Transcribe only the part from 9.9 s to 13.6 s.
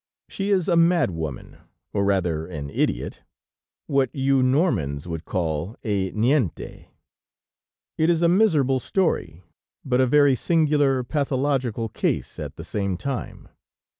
a very singular pathological case at the same time.